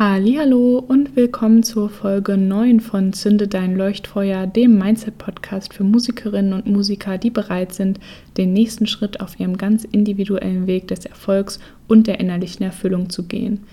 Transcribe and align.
Hallo 0.00 0.78
und 0.78 1.16
willkommen 1.16 1.64
zur 1.64 1.90
Folge 1.90 2.36
9 2.36 2.78
von 2.78 3.12
Zünde 3.12 3.48
dein 3.48 3.74
Leuchtfeuer, 3.74 4.46
dem 4.46 4.78
Mindset 4.78 5.18
Podcast 5.18 5.74
für 5.74 5.82
Musikerinnen 5.82 6.52
und 6.52 6.68
Musiker, 6.68 7.18
die 7.18 7.30
bereit 7.30 7.74
sind, 7.74 7.98
den 8.36 8.52
nächsten 8.52 8.86
Schritt 8.86 9.20
auf 9.20 9.40
ihrem 9.40 9.56
ganz 9.56 9.82
individuellen 9.82 10.68
Weg 10.68 10.86
des 10.86 11.04
Erfolgs 11.04 11.58
und 11.88 12.06
der 12.06 12.20
innerlichen 12.20 12.62
Erfüllung 12.62 13.10
zu 13.10 13.24
gehen. 13.24 13.64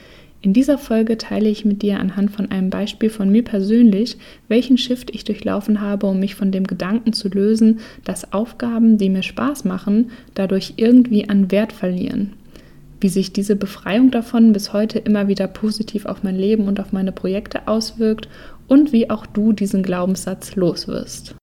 In 0.42 0.52
dieser 0.52 0.80
Folge 0.80 1.20
teile 1.20 1.48
ich 1.48 1.64
mit 1.64 1.84
dir 1.84 2.00
anhand 2.00 2.32
von 2.32 2.50
einem 2.50 2.72
Beispiel 2.72 3.12
von 3.12 3.30
mir 3.30 3.44
persönlich, 3.44 4.18
welchen 4.48 4.80
Shift 4.80 5.14
ich 5.14 5.26
durchlaufen 5.26 5.80
habe, 5.80 6.08
um 6.08 6.20
mich 6.20 6.34
von 6.34 6.52
dem 6.52 6.66
Gedanken 6.66 7.14
zu 7.14 7.30
lösen, 7.30 7.82
dass 8.04 8.34
Aufgaben, 8.34 8.98
die 8.98 9.12
mir 9.12 9.22
Spaß 9.22 9.64
machen, 9.64 10.10
dadurch 10.34 10.74
irgendwie 10.78 11.30
an 11.30 11.52
Wert 11.52 11.72
verlieren 11.72 12.32
wie 13.00 13.10
sich 13.10 13.34
diese 13.34 13.56
Befreiung 13.56 14.12
davon 14.12 14.54
bis 14.54 14.74
heute 14.74 15.00
immer 15.00 15.28
wieder 15.28 15.48
positiv 15.48 16.06
auf 16.06 16.24
mein 16.24 16.36
Leben 16.36 16.68
und 16.68 16.80
auf 16.80 16.92
meine 16.92 17.12
Projekte 17.12 17.68
auswirkt 17.68 18.30
und 18.68 18.92
wie 18.92 19.10
auch 19.10 19.26
du 19.26 19.54
diesen 19.54 19.84
Glaubenssatz 19.84 20.56
loswirst. 20.56 21.36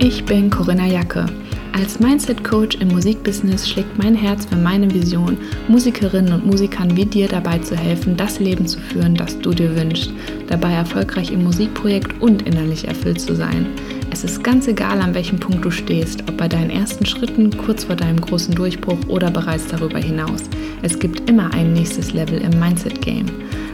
Ich 0.00 0.24
bin 0.26 0.50
Corinna 0.50 0.86
Jacke. 0.86 1.26
Als 1.72 1.98
Mindset-Coach 1.98 2.76
im 2.80 2.88
Musikbusiness 2.88 3.68
schlägt 3.68 3.98
mein 3.98 4.14
Herz 4.14 4.46
für 4.46 4.56
meine 4.56 4.94
Vision, 4.94 5.36
Musikerinnen 5.66 6.32
und 6.32 6.46
Musikern 6.46 6.96
wie 6.96 7.04
dir 7.04 7.26
dabei 7.26 7.58
zu 7.58 7.76
helfen, 7.76 8.16
das 8.16 8.38
Leben 8.38 8.66
zu 8.66 8.78
führen, 8.78 9.16
das 9.16 9.38
du 9.40 9.50
dir 9.50 9.74
wünschst, 9.74 10.12
dabei 10.46 10.72
erfolgreich 10.72 11.32
im 11.32 11.42
Musikprojekt 11.42 12.22
und 12.22 12.42
innerlich 12.42 12.86
erfüllt 12.86 13.20
zu 13.20 13.34
sein. 13.34 13.66
Es 14.14 14.22
ist 14.22 14.44
ganz 14.44 14.68
egal, 14.68 15.00
an 15.00 15.12
welchem 15.12 15.40
Punkt 15.40 15.64
du 15.64 15.72
stehst, 15.72 16.22
ob 16.28 16.36
bei 16.36 16.46
deinen 16.46 16.70
ersten 16.70 17.04
Schritten, 17.04 17.50
kurz 17.58 17.82
vor 17.82 17.96
deinem 17.96 18.20
großen 18.20 18.54
Durchbruch 18.54 19.08
oder 19.08 19.28
bereits 19.28 19.66
darüber 19.66 19.98
hinaus. 19.98 20.44
Es 20.82 21.00
gibt 21.00 21.28
immer 21.28 21.52
ein 21.52 21.72
nächstes 21.72 22.12
Level 22.12 22.38
im 22.38 22.56
Mindset-Game. 22.60 23.26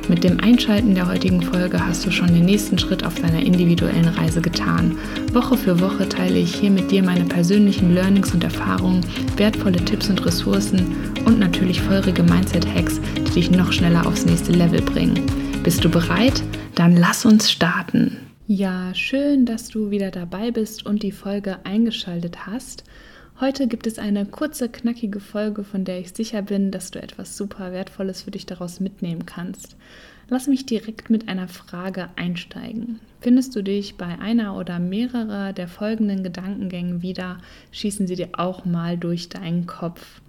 Mit 0.09 0.25
dem 0.25 0.41
Einschalten 0.41 0.95
der 0.95 1.07
heutigen 1.07 1.43
Folge 1.43 1.87
hast 1.87 2.07
du 2.07 2.11
schon 2.11 2.29
den 2.29 2.47
nächsten 2.47 2.79
Schritt 2.79 3.05
auf 3.05 3.17
deiner 3.17 3.43
individuellen 3.43 4.09
Reise 4.09 4.41
getan. 4.41 4.97
Woche 5.35 5.59
für 5.59 5.79
Woche 5.79 6.09
teile 6.09 6.39
ich 6.39 6.55
hier 6.55 6.71
mit 6.71 6.91
dir 6.91 7.03
meine 7.03 7.27
persönlichen 7.27 7.93
Learnings 7.93 8.33
und 8.33 8.43
Erfahrungen, 8.43 9.05
wertvolle 9.37 9.85
Tipps 9.85 10.09
und 10.09 10.25
Ressourcen 10.25 10.97
und 11.27 11.39
natürlich 11.39 11.83
feurige 11.83 12.23
Mindset-Hacks, 12.23 12.99
die 13.27 13.31
dich 13.31 13.51
noch 13.51 13.75
schneller 13.75 14.07
aufs 14.07 14.25
nächste 14.25 14.53
Level 14.53 14.81
bringen. 14.81 15.21
Bist 15.63 15.85
du 15.85 15.91
bereit? 15.91 16.43
Dann 16.77 16.97
lass 16.97 17.27
uns 17.27 17.51
starten. 17.51 18.17
Ja, 18.53 18.93
schön, 18.97 19.47
dass 19.47 19.69
du 19.69 19.93
wieder 19.93 20.11
dabei 20.11 20.51
bist 20.51 20.85
und 20.85 21.05
die 21.05 21.13
Folge 21.13 21.65
eingeschaltet 21.65 22.47
hast. 22.47 22.83
Heute 23.39 23.69
gibt 23.69 23.87
es 23.87 24.01
eine 24.01 24.27
kurze, 24.27 24.69
knackige 24.69 25.21
Folge, 25.21 25.63
von 25.63 25.85
der 25.85 26.01
ich 26.01 26.15
sicher 26.15 26.43
bin, 26.43 26.73
dass 26.73 26.91
du 26.91 27.01
etwas 27.01 27.37
super 27.37 27.71
Wertvolles 27.71 28.23
für 28.23 28.33
dich 28.33 28.47
daraus 28.47 28.81
mitnehmen 28.81 29.25
kannst. 29.25 29.77
Lass 30.29 30.49
mich 30.49 30.67
direkt 30.67 31.11
mit 31.11 31.29
einer 31.29 31.47
Frage 31.47 32.09
einsteigen. 32.17 32.99
Findest 33.21 33.55
du 33.55 33.63
dich 33.63 33.97
bei 33.97 34.19
einer 34.19 34.57
oder 34.57 34.81
mehrerer 34.81 35.53
der 35.53 35.69
folgenden 35.69 36.25
Gedankengängen 36.25 37.03
wieder, 37.03 37.39
schießen 37.71 38.09
sie 38.09 38.17
dir 38.17 38.31
auch 38.33 38.65
mal 38.65 38.99
durch 38.99 39.29
deinen 39.29 39.69
Kopf. 39.69 40.21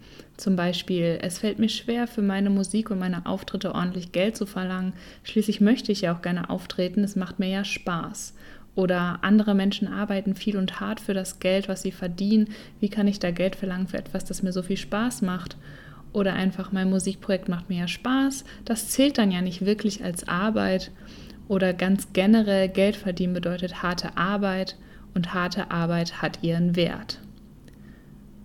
Zum 0.41 0.55
Beispiel, 0.55 1.19
es 1.21 1.37
fällt 1.37 1.59
mir 1.59 1.69
schwer, 1.69 2.07
für 2.07 2.23
meine 2.23 2.49
Musik 2.49 2.89
und 2.89 2.97
meine 2.97 3.27
Auftritte 3.27 3.75
ordentlich 3.75 4.11
Geld 4.11 4.35
zu 4.35 4.47
verlangen. 4.47 4.93
Schließlich 5.21 5.61
möchte 5.61 5.91
ich 5.91 6.01
ja 6.01 6.15
auch 6.15 6.23
gerne 6.23 6.49
auftreten, 6.49 7.03
es 7.03 7.15
macht 7.15 7.37
mir 7.37 7.49
ja 7.49 7.63
Spaß. 7.63 8.33
Oder 8.73 9.19
andere 9.21 9.53
Menschen 9.53 9.87
arbeiten 9.87 10.33
viel 10.33 10.57
und 10.57 10.79
hart 10.79 10.99
für 10.99 11.13
das 11.13 11.37
Geld, 11.37 11.69
was 11.69 11.83
sie 11.83 11.91
verdienen. 11.91 12.49
Wie 12.79 12.89
kann 12.89 13.07
ich 13.07 13.19
da 13.19 13.29
Geld 13.29 13.55
verlangen 13.55 13.87
für 13.87 13.99
etwas, 13.99 14.25
das 14.25 14.41
mir 14.41 14.51
so 14.51 14.63
viel 14.63 14.77
Spaß 14.77 15.21
macht? 15.21 15.57
Oder 16.11 16.33
einfach, 16.33 16.71
mein 16.71 16.89
Musikprojekt 16.89 17.47
macht 17.47 17.69
mir 17.69 17.81
ja 17.81 17.87
Spaß. 17.87 18.43
Das 18.65 18.89
zählt 18.89 19.19
dann 19.19 19.29
ja 19.29 19.43
nicht 19.43 19.63
wirklich 19.63 20.03
als 20.03 20.27
Arbeit. 20.27 20.89
Oder 21.49 21.71
ganz 21.75 22.13
generell, 22.13 22.67
Geld 22.67 22.95
verdienen 22.95 23.35
bedeutet 23.35 23.83
harte 23.83 24.17
Arbeit 24.17 24.75
und 25.13 25.35
harte 25.35 25.69
Arbeit 25.69 26.23
hat 26.23 26.39
ihren 26.41 26.75
Wert. 26.75 27.19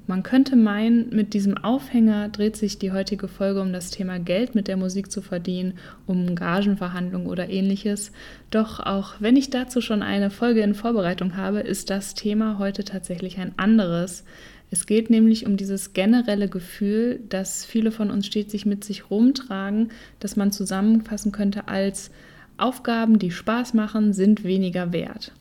Man 0.08 0.22
könnte 0.22 0.54
meinen, 0.54 1.10
mit 1.10 1.34
diesem 1.34 1.58
Aufhänger 1.58 2.28
dreht 2.28 2.56
sich 2.56 2.78
die 2.78 2.92
heutige 2.92 3.26
Folge 3.26 3.60
um 3.60 3.72
das 3.72 3.90
Thema 3.90 4.20
Geld 4.20 4.54
mit 4.54 4.68
der 4.68 4.76
Musik 4.76 5.10
zu 5.10 5.20
verdienen, 5.20 5.74
um 6.06 6.36
Gagenverhandlungen 6.36 7.26
oder 7.26 7.50
ähnliches. 7.50 8.12
Doch 8.50 8.78
auch 8.78 9.14
wenn 9.18 9.34
ich 9.34 9.50
dazu 9.50 9.80
schon 9.80 10.02
eine 10.02 10.30
Folge 10.30 10.60
in 10.60 10.74
Vorbereitung 10.74 11.36
habe, 11.36 11.58
ist 11.58 11.90
das 11.90 12.14
Thema 12.14 12.60
heute 12.60 12.84
tatsächlich 12.84 13.38
ein 13.38 13.52
anderes. 13.56 14.22
Es 14.70 14.86
geht 14.86 15.10
nämlich 15.10 15.44
um 15.44 15.56
dieses 15.56 15.92
generelle 15.92 16.48
Gefühl, 16.48 17.20
das 17.28 17.64
viele 17.64 17.90
von 17.90 18.12
uns 18.12 18.26
stetig 18.26 18.64
mit 18.64 18.84
sich 18.84 19.10
rumtragen, 19.10 19.90
das 20.20 20.36
man 20.36 20.52
zusammenfassen 20.52 21.32
könnte 21.32 21.66
als 21.66 22.12
Aufgaben, 22.58 23.18
die 23.18 23.32
Spaß 23.32 23.74
machen, 23.74 24.12
sind 24.12 24.44
weniger 24.44 24.92
wert. 24.92 25.32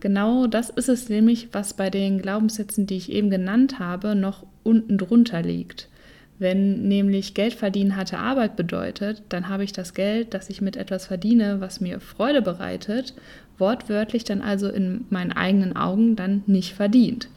Genau 0.00 0.46
das 0.46 0.70
ist 0.70 0.88
es 0.88 1.08
nämlich, 1.08 1.48
was 1.52 1.74
bei 1.74 1.90
den 1.90 2.20
Glaubenssätzen, 2.22 2.86
die 2.86 2.96
ich 2.96 3.12
eben 3.12 3.28
genannt 3.30 3.78
habe, 3.78 4.14
noch 4.14 4.46
unten 4.62 4.96
drunter 4.96 5.42
liegt. 5.42 5.88
Wenn 6.38 6.88
nämlich 6.88 7.34
Geld 7.34 7.52
verdienen 7.52 7.96
harte 7.96 8.16
Arbeit 8.16 8.56
bedeutet, 8.56 9.22
dann 9.28 9.50
habe 9.50 9.62
ich 9.62 9.74
das 9.74 9.92
Geld, 9.92 10.32
das 10.32 10.48
ich 10.48 10.62
mit 10.62 10.78
etwas 10.78 11.06
verdiene, 11.06 11.60
was 11.60 11.82
mir 11.82 12.00
Freude 12.00 12.40
bereitet, 12.40 13.12
wortwörtlich 13.58 14.24
dann 14.24 14.40
also 14.40 14.70
in 14.70 15.04
meinen 15.10 15.32
eigenen 15.32 15.76
Augen 15.76 16.16
dann 16.16 16.42
nicht 16.46 16.72
verdient. 16.72 17.28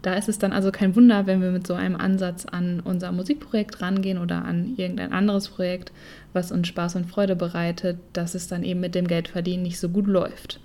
Da 0.00 0.14
ist 0.14 0.30
es 0.30 0.38
dann 0.38 0.52
also 0.52 0.70
kein 0.70 0.96
Wunder, 0.96 1.26
wenn 1.26 1.42
wir 1.42 1.50
mit 1.50 1.66
so 1.66 1.74
einem 1.74 1.96
Ansatz 1.96 2.46
an 2.46 2.80
unser 2.80 3.12
Musikprojekt 3.12 3.82
rangehen 3.82 4.16
oder 4.16 4.44
an 4.46 4.72
irgendein 4.78 5.12
anderes 5.12 5.48
Projekt, 5.48 5.92
was 6.32 6.50
uns 6.50 6.68
Spaß 6.68 6.96
und 6.96 7.10
Freude 7.10 7.36
bereitet, 7.36 7.98
dass 8.14 8.34
es 8.34 8.48
dann 8.48 8.62
eben 8.62 8.80
mit 8.80 8.94
dem 8.94 9.06
Geldverdienen 9.06 9.64
nicht 9.64 9.78
so 9.78 9.90
gut 9.90 10.06
läuft. 10.06 10.60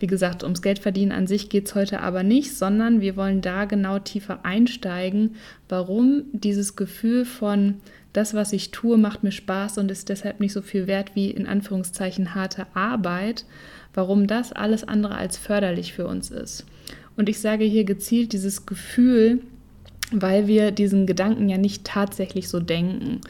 Wie 0.00 0.06
gesagt, 0.06 0.42
ums 0.44 0.62
Geldverdienen 0.62 1.12
an 1.12 1.26
sich 1.26 1.48
geht 1.48 1.66
es 1.66 1.74
heute 1.74 2.00
aber 2.00 2.22
nicht, 2.22 2.56
sondern 2.56 3.00
wir 3.00 3.16
wollen 3.16 3.40
da 3.40 3.64
genau 3.64 3.98
tiefer 3.98 4.44
einsteigen, 4.44 5.34
warum? 5.68 6.24
Dieses 6.32 6.76
Gefühl 6.76 7.24
von, 7.24 7.74
das, 8.12 8.34
was 8.34 8.52
ich 8.52 8.70
tue, 8.70 8.96
macht 8.96 9.22
mir 9.22 9.32
Spaß 9.32 9.78
und 9.78 9.90
ist 9.90 10.08
deshalb 10.08 10.40
nicht 10.40 10.52
so 10.52 10.62
viel 10.62 10.86
wert 10.86 11.12
wie 11.14 11.30
in 11.30 11.46
Anführungszeichen 11.46 12.34
harte 12.34 12.66
Arbeit, 12.74 13.44
warum 13.94 14.26
das 14.26 14.52
alles 14.52 14.84
andere 14.84 15.16
als 15.16 15.36
förderlich 15.36 15.92
für 15.92 16.06
uns 16.06 16.30
ist. 16.30 16.64
Und 17.16 17.28
ich 17.28 17.40
sage 17.40 17.64
hier 17.64 17.84
gezielt 17.84 18.32
dieses 18.32 18.66
Gefühl, 18.66 19.40
weil 20.12 20.46
wir 20.46 20.70
diesen 20.70 21.06
Gedanken 21.06 21.48
ja 21.48 21.58
nicht 21.58 21.84
tatsächlich 21.84 22.48
so 22.48 22.60
denken, 22.60 23.20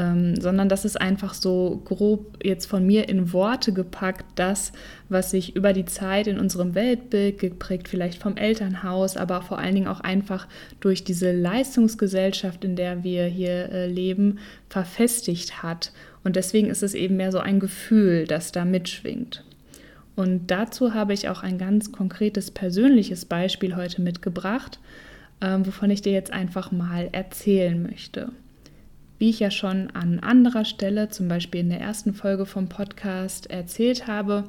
ähm, 0.00 0.40
sondern 0.40 0.70
das 0.70 0.86
ist 0.86 0.98
einfach 0.98 1.34
so 1.34 1.82
grob 1.84 2.38
jetzt 2.42 2.64
von 2.64 2.86
mir 2.86 3.08
in 3.10 3.34
Worte 3.34 3.74
gepackt, 3.74 4.24
das, 4.34 4.72
was 5.10 5.30
sich 5.30 5.54
über 5.54 5.74
die 5.74 5.84
Zeit 5.84 6.26
in 6.26 6.38
unserem 6.38 6.74
Weltbild 6.74 7.38
geprägt, 7.38 7.86
vielleicht 7.86 8.22
vom 8.22 8.38
Elternhaus, 8.38 9.18
aber 9.18 9.42
vor 9.42 9.58
allen 9.58 9.74
Dingen 9.74 9.88
auch 9.88 10.00
einfach 10.00 10.48
durch 10.80 11.04
diese 11.04 11.32
Leistungsgesellschaft, 11.32 12.64
in 12.64 12.76
der 12.76 13.04
wir 13.04 13.26
hier 13.26 13.70
äh, 13.70 13.86
leben, 13.88 14.38
verfestigt 14.70 15.62
hat. 15.62 15.92
Und 16.24 16.36
deswegen 16.36 16.70
ist 16.70 16.82
es 16.82 16.94
eben 16.94 17.16
mehr 17.16 17.32
so 17.32 17.38
ein 17.38 17.60
Gefühl, 17.60 18.26
das 18.26 18.52
da 18.52 18.64
mitschwingt. 18.64 19.44
Und 20.16 20.46
dazu 20.50 20.94
habe 20.94 21.12
ich 21.12 21.28
auch 21.28 21.42
ein 21.42 21.58
ganz 21.58 21.92
konkretes 21.92 22.50
persönliches 22.50 23.26
Beispiel 23.26 23.76
heute 23.76 24.00
mitgebracht, 24.00 24.78
ähm, 25.42 25.66
wovon 25.66 25.90
ich 25.90 26.00
dir 26.00 26.12
jetzt 26.12 26.32
einfach 26.32 26.72
mal 26.72 27.10
erzählen 27.12 27.82
möchte. 27.82 28.30
Wie 29.20 29.28
ich 29.28 29.38
ja 29.38 29.50
schon 29.50 29.90
an 29.90 30.18
anderer 30.20 30.64
Stelle, 30.64 31.10
zum 31.10 31.28
Beispiel 31.28 31.60
in 31.60 31.68
der 31.68 31.78
ersten 31.78 32.14
Folge 32.14 32.46
vom 32.46 32.70
Podcast, 32.70 33.50
erzählt 33.50 34.06
habe, 34.06 34.44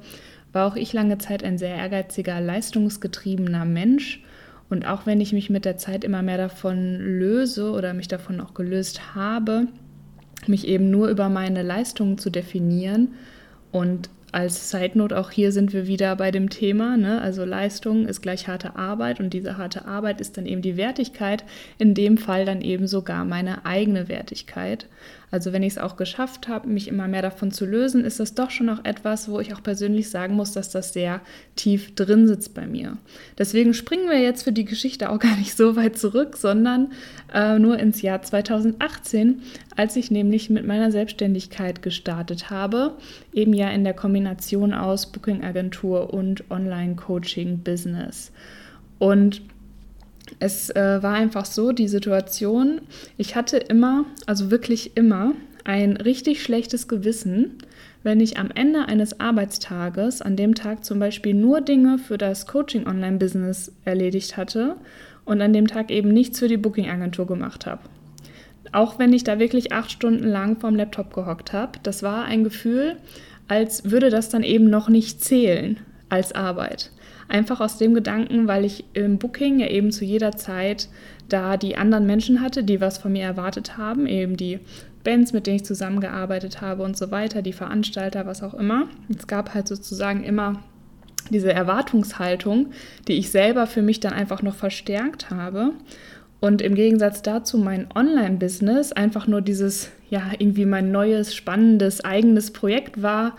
war 0.53 0.65
auch 0.65 0.77
ich 0.77 0.93
lange 0.93 1.17
Zeit 1.17 1.43
ein 1.43 1.57
sehr 1.57 1.75
ehrgeiziger, 1.75 2.39
leistungsgetriebener 2.39 3.65
Mensch. 3.65 4.23
Und 4.69 4.87
auch 4.87 5.05
wenn 5.05 5.19
ich 5.19 5.33
mich 5.33 5.49
mit 5.49 5.65
der 5.65 5.75
Zeit 5.75 6.05
immer 6.05 6.21
mehr 6.21 6.37
davon 6.37 6.95
löse 6.95 7.71
oder 7.71 7.93
mich 7.93 8.07
davon 8.07 8.39
auch 8.39 8.53
gelöst 8.53 9.13
habe, 9.13 9.67
mich 10.47 10.65
eben 10.65 10.89
nur 10.89 11.09
über 11.09 11.27
meine 11.27 11.63
Leistungen 11.63 12.17
zu 12.17 12.29
definieren 12.29 13.09
und 13.73 14.09
als 14.31 14.69
Side 14.69 14.97
Note 14.97 15.17
auch 15.17 15.31
hier 15.31 15.51
sind 15.51 15.73
wir 15.73 15.87
wieder 15.87 16.15
bei 16.15 16.31
dem 16.31 16.49
Thema, 16.49 16.97
ne? 16.97 17.21
also 17.21 17.43
Leistung 17.45 18.07
ist 18.07 18.21
gleich 18.21 18.47
harte 18.47 18.75
Arbeit 18.75 19.19
und 19.19 19.31
diese 19.31 19.57
harte 19.57 19.85
Arbeit 19.85 20.21
ist 20.21 20.37
dann 20.37 20.45
eben 20.45 20.61
die 20.61 20.77
Wertigkeit, 20.77 21.43
in 21.77 21.93
dem 21.93 22.17
Fall 22.17 22.45
dann 22.45 22.61
eben 22.61 22.87
sogar 22.87 23.25
meine 23.25 23.65
eigene 23.65 24.07
Wertigkeit. 24.07 24.87
Also 25.31 25.53
wenn 25.53 25.63
ich 25.63 25.73
es 25.73 25.77
auch 25.77 25.95
geschafft 25.95 26.49
habe, 26.49 26.67
mich 26.67 26.89
immer 26.89 27.07
mehr 27.07 27.21
davon 27.21 27.51
zu 27.51 27.65
lösen, 27.65 28.03
ist 28.03 28.19
das 28.19 28.35
doch 28.35 28.51
schon 28.51 28.65
noch 28.65 28.83
etwas, 28.83 29.29
wo 29.29 29.39
ich 29.39 29.53
auch 29.53 29.63
persönlich 29.63 30.09
sagen 30.09 30.35
muss, 30.35 30.51
dass 30.51 30.69
das 30.69 30.91
sehr 30.91 31.21
tief 31.55 31.95
drin 31.95 32.27
sitzt 32.27 32.53
bei 32.53 32.67
mir. 32.67 32.97
Deswegen 33.37 33.73
springen 33.73 34.09
wir 34.09 34.19
jetzt 34.19 34.43
für 34.43 34.51
die 34.51 34.65
Geschichte 34.65 35.09
auch 35.09 35.19
gar 35.19 35.37
nicht 35.37 35.55
so 35.55 35.77
weit 35.77 35.97
zurück, 35.97 36.35
sondern 36.35 36.91
äh, 37.33 37.57
nur 37.57 37.79
ins 37.79 38.01
Jahr 38.01 38.21
2018, 38.21 39.41
als 39.77 39.95
ich 39.95 40.11
nämlich 40.11 40.49
mit 40.49 40.67
meiner 40.67 40.91
Selbstständigkeit 40.91 41.81
gestartet 41.81 42.49
habe, 42.49 42.97
eben 43.33 43.53
ja 43.53 43.69
in 43.69 43.85
der 43.85 43.93
Kombination 43.93 44.73
aus 44.73 45.11
Booking-Agentur 45.11 46.13
und 46.13 46.51
Online-Coaching-Business. 46.51 48.31
Und 48.99 49.41
es 50.39 50.69
äh, 50.69 51.03
war 51.03 51.13
einfach 51.13 51.45
so, 51.45 51.71
die 51.71 51.87
Situation, 51.87 52.81
ich 53.17 53.35
hatte 53.35 53.57
immer, 53.57 54.05
also 54.25 54.51
wirklich 54.51 54.95
immer, 54.95 55.33
ein 55.63 55.97
richtig 55.97 56.41
schlechtes 56.41 56.87
Gewissen, 56.87 57.57
wenn 58.03 58.19
ich 58.19 58.37
am 58.37 58.49
Ende 58.49 58.87
eines 58.87 59.19
Arbeitstages, 59.19 60.21
an 60.21 60.35
dem 60.35 60.55
Tag 60.55 60.83
zum 60.83 60.99
Beispiel 60.99 61.33
nur 61.33 61.61
Dinge 61.61 61.99
für 61.99 62.17
das 62.17 62.47
Coaching-Online-Business 62.47 63.71
erledigt 63.85 64.37
hatte 64.37 64.75
und 65.23 65.39
an 65.41 65.53
dem 65.53 65.67
Tag 65.67 65.91
eben 65.91 66.09
nichts 66.09 66.39
für 66.39 66.47
die 66.47 66.57
Booking-Agentur 66.57 67.27
gemacht 67.27 67.67
habe. 67.67 67.81
Auch 68.71 68.97
wenn 68.97 69.13
ich 69.13 69.23
da 69.23 69.37
wirklich 69.37 69.71
acht 69.71 69.91
Stunden 69.91 70.27
lang 70.27 70.59
vorm 70.59 70.75
Laptop 70.75 71.13
gehockt 71.13 71.53
habe, 71.53 71.79
das 71.83 72.01
war 72.01 72.25
ein 72.25 72.43
Gefühl, 72.43 72.95
als 73.47 73.91
würde 73.91 74.09
das 74.09 74.29
dann 74.29 74.43
eben 74.43 74.69
noch 74.69 74.89
nicht 74.89 75.23
zählen 75.23 75.77
als 76.11 76.33
Arbeit. 76.33 76.91
Einfach 77.27 77.61
aus 77.61 77.77
dem 77.77 77.93
Gedanken, 77.93 78.47
weil 78.47 78.65
ich 78.65 78.83
im 78.93 79.17
Booking 79.17 79.59
ja 79.59 79.67
eben 79.67 79.91
zu 79.91 80.03
jeder 80.03 80.33
Zeit 80.33 80.89
da 81.29 81.55
die 81.55 81.77
anderen 81.77 82.05
Menschen 82.05 82.41
hatte, 82.41 82.63
die 82.63 82.81
was 82.81 82.97
von 82.97 83.13
mir 83.13 83.23
erwartet 83.23 83.77
haben, 83.77 84.05
eben 84.05 84.35
die 84.35 84.59
Bands, 85.03 85.31
mit 85.31 85.47
denen 85.47 85.55
ich 85.57 85.65
zusammengearbeitet 85.65 86.61
habe 86.61 86.83
und 86.83 86.97
so 86.97 87.09
weiter, 87.09 87.41
die 87.41 87.53
Veranstalter, 87.53 88.25
was 88.25 88.43
auch 88.43 88.53
immer. 88.53 88.87
Es 89.17 89.27
gab 89.27 89.53
halt 89.53 89.67
sozusagen 89.67 90.23
immer 90.23 90.61
diese 91.29 91.53
Erwartungshaltung, 91.53 92.67
die 93.07 93.13
ich 93.13 93.31
selber 93.31 93.65
für 93.65 93.81
mich 93.81 94.01
dann 94.01 94.13
einfach 94.13 94.41
noch 94.41 94.55
verstärkt 94.55 95.29
habe. 95.29 95.71
Und 96.41 96.61
im 96.61 96.75
Gegensatz 96.75 97.21
dazu 97.21 97.57
mein 97.57 97.87
Online-Business 97.95 98.91
einfach 98.91 99.27
nur 99.27 99.41
dieses, 99.41 99.91
ja, 100.09 100.23
irgendwie 100.37 100.65
mein 100.65 100.91
neues, 100.91 101.33
spannendes, 101.33 102.03
eigenes 102.03 102.51
Projekt 102.51 103.01
war 103.01 103.37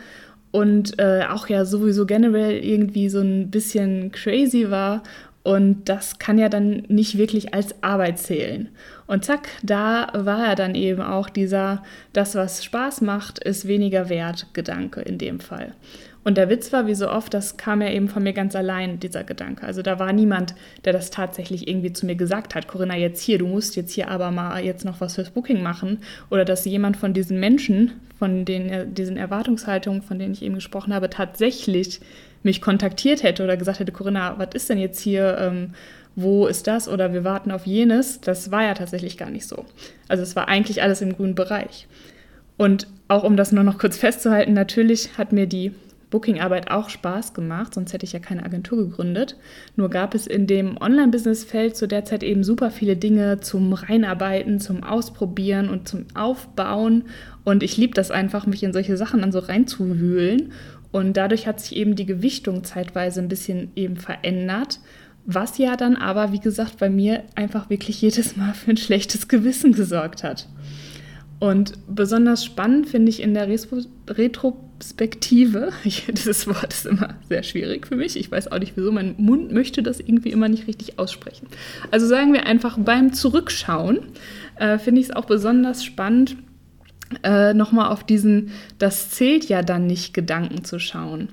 und 0.52 0.98
äh, 1.00 1.24
auch 1.28 1.48
ja 1.48 1.64
sowieso 1.64 2.06
generell 2.06 2.62
irgendwie 2.62 3.08
so 3.08 3.20
ein 3.20 3.50
bisschen 3.50 4.12
crazy 4.12 4.70
war. 4.70 5.02
Und 5.42 5.88
das 5.88 6.20
kann 6.20 6.38
ja 6.38 6.48
dann 6.48 6.84
nicht 6.86 7.18
wirklich 7.18 7.52
als 7.52 7.82
Arbeit 7.82 8.20
zählen. 8.20 8.68
Und 9.08 9.24
zack, 9.24 9.48
da 9.64 10.06
war 10.14 10.46
ja 10.46 10.54
dann 10.54 10.76
eben 10.76 11.02
auch 11.02 11.28
dieser, 11.28 11.82
das, 12.12 12.36
was 12.36 12.62
Spaß 12.64 13.00
macht, 13.00 13.40
ist 13.40 13.66
weniger 13.66 14.08
wert 14.08 14.46
Gedanke 14.52 15.00
in 15.00 15.18
dem 15.18 15.40
Fall. 15.40 15.74
Und 16.24 16.36
der 16.36 16.48
Witz 16.48 16.72
war, 16.72 16.86
wie 16.86 16.94
so 16.94 17.10
oft, 17.10 17.34
das 17.34 17.56
kam 17.56 17.82
ja 17.82 17.90
eben 17.90 18.08
von 18.08 18.22
mir 18.22 18.32
ganz 18.32 18.54
allein, 18.54 19.00
dieser 19.00 19.24
Gedanke. 19.24 19.66
Also 19.66 19.82
da 19.82 19.98
war 19.98 20.12
niemand, 20.12 20.54
der 20.84 20.92
das 20.92 21.10
tatsächlich 21.10 21.66
irgendwie 21.66 21.92
zu 21.92 22.06
mir 22.06 22.14
gesagt 22.14 22.54
hat, 22.54 22.68
Corinna, 22.68 22.96
jetzt 22.96 23.20
hier, 23.20 23.38
du 23.38 23.46
musst 23.46 23.74
jetzt 23.74 23.92
hier 23.92 24.08
aber 24.08 24.30
mal 24.30 24.64
jetzt 24.64 24.84
noch 24.84 25.00
was 25.00 25.16
fürs 25.16 25.30
Booking 25.30 25.62
machen. 25.62 25.98
Oder 26.30 26.44
dass 26.44 26.64
jemand 26.64 26.96
von 26.96 27.12
diesen 27.12 27.40
Menschen, 27.40 27.92
von 28.18 28.44
den, 28.44 28.94
diesen 28.94 29.16
Erwartungshaltungen, 29.16 30.02
von 30.02 30.18
denen 30.18 30.32
ich 30.32 30.42
eben 30.42 30.54
gesprochen 30.54 30.94
habe, 30.94 31.10
tatsächlich 31.10 32.00
mich 32.44 32.60
kontaktiert 32.60 33.22
hätte 33.22 33.42
oder 33.42 33.56
gesagt 33.56 33.80
hätte, 33.80 33.92
Corinna, 33.92 34.38
was 34.38 34.50
ist 34.54 34.70
denn 34.70 34.78
jetzt 34.78 35.00
hier, 35.00 35.36
ähm, 35.38 35.74
wo 36.14 36.46
ist 36.46 36.66
das 36.66 36.88
oder 36.88 37.12
wir 37.12 37.24
warten 37.24 37.50
auf 37.50 37.66
jenes. 37.66 38.20
Das 38.20 38.50
war 38.50 38.62
ja 38.62 38.74
tatsächlich 38.74 39.16
gar 39.16 39.30
nicht 39.30 39.46
so. 39.46 39.64
Also 40.08 40.22
es 40.22 40.36
war 40.36 40.48
eigentlich 40.48 40.82
alles 40.82 41.00
im 41.00 41.16
grünen 41.16 41.34
Bereich. 41.34 41.88
Und 42.56 42.86
auch 43.08 43.24
um 43.24 43.36
das 43.36 43.50
nur 43.50 43.64
noch 43.64 43.78
kurz 43.78 43.96
festzuhalten, 43.96 44.52
natürlich 44.52 45.16
hat 45.18 45.32
mir 45.32 45.46
die 45.46 45.72
Bookingarbeit 46.12 46.70
auch 46.70 46.90
Spaß 46.90 47.34
gemacht, 47.34 47.74
sonst 47.74 47.92
hätte 47.92 48.04
ich 48.04 48.12
ja 48.12 48.20
keine 48.20 48.44
Agentur 48.44 48.78
gegründet. 48.78 49.36
Nur 49.74 49.90
gab 49.90 50.14
es 50.14 50.28
in 50.28 50.46
dem 50.46 50.76
Online-Business-Feld 50.80 51.76
zu 51.76 51.88
der 51.88 52.04
Zeit 52.04 52.22
eben 52.22 52.44
super 52.44 52.70
viele 52.70 52.96
Dinge 52.96 53.40
zum 53.40 53.72
Reinarbeiten, 53.72 54.60
zum 54.60 54.84
Ausprobieren 54.84 55.68
und 55.68 55.88
zum 55.88 56.04
Aufbauen. 56.14 57.06
Und 57.42 57.64
ich 57.64 57.76
liebe 57.76 57.94
das 57.94 58.12
einfach, 58.12 58.46
mich 58.46 58.62
in 58.62 58.72
solche 58.72 58.96
Sachen 58.96 59.22
dann 59.22 59.32
so 59.32 59.40
reinzuwühlen. 59.40 60.52
Und 60.92 61.16
dadurch 61.16 61.48
hat 61.48 61.60
sich 61.60 61.74
eben 61.74 61.96
die 61.96 62.06
Gewichtung 62.06 62.62
zeitweise 62.62 63.20
ein 63.20 63.28
bisschen 63.28 63.72
eben 63.74 63.96
verändert. 63.96 64.78
Was 65.24 65.58
ja 65.58 65.76
dann 65.76 65.96
aber, 65.96 66.32
wie 66.32 66.40
gesagt, 66.40 66.78
bei 66.78 66.90
mir 66.90 67.24
einfach 67.34 67.70
wirklich 67.70 68.00
jedes 68.02 68.36
Mal 68.36 68.54
für 68.54 68.70
ein 68.72 68.76
schlechtes 68.76 69.28
Gewissen 69.28 69.72
gesorgt 69.72 70.22
hat. 70.22 70.46
Und 71.42 71.72
besonders 71.88 72.44
spannend 72.44 72.88
finde 72.88 73.10
ich 73.10 73.20
in 73.20 73.34
der 73.34 73.48
Retrospektive, 74.08 75.72
dieses 76.06 76.46
Wort 76.46 76.72
ist 76.72 76.86
immer 76.86 77.16
sehr 77.28 77.42
schwierig 77.42 77.88
für 77.88 77.96
mich, 77.96 78.16
ich 78.16 78.30
weiß 78.30 78.52
auch 78.52 78.60
nicht 78.60 78.76
wieso, 78.76 78.92
mein 78.92 79.16
Mund 79.18 79.50
möchte 79.50 79.82
das 79.82 79.98
irgendwie 79.98 80.30
immer 80.30 80.48
nicht 80.48 80.68
richtig 80.68 81.00
aussprechen. 81.00 81.48
Also 81.90 82.06
sagen 82.06 82.32
wir 82.32 82.46
einfach 82.46 82.78
beim 82.78 83.12
Zurückschauen, 83.12 84.02
äh, 84.54 84.78
finde 84.78 85.00
ich 85.00 85.08
es 85.08 85.16
auch 85.16 85.24
besonders 85.24 85.84
spannend, 85.84 86.36
äh, 87.24 87.54
nochmal 87.54 87.90
auf 87.90 88.04
diesen, 88.04 88.52
das 88.78 89.10
zählt 89.10 89.48
ja 89.48 89.62
dann 89.62 89.88
nicht 89.88 90.14
Gedanken 90.14 90.62
zu 90.62 90.78
schauen. 90.78 91.30